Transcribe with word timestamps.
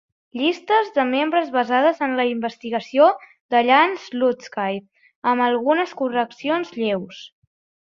Llistes 0.39 0.87
de 0.93 1.03
membres 1.09 1.51
basades 1.55 2.01
en 2.07 2.15
la 2.19 2.25
investigació 2.29 3.11
d'Allan 3.55 3.93
Slutsky, 4.07 4.81
amb 5.35 5.47
algunes 5.51 5.95
correccions 6.03 6.75
lleus. 6.83 7.25